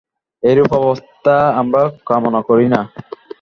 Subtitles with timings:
[0.43, 2.81] এইরূপ অবস্থা আমরা কামনা করি না।